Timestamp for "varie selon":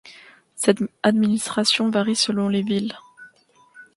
1.91-2.49